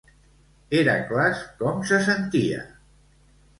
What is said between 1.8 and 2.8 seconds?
se sentia?